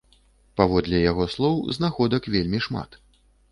Паводле 0.61 1.01
яго 1.11 1.27
слоў, 1.35 1.55
знаходак 1.77 2.23
вельмі 2.39 2.65
шмат. 2.69 3.01